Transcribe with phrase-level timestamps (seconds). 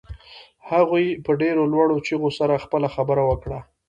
[0.69, 3.59] هغې په ډېرو لوړو چيغو سره خپله خبره وکړه.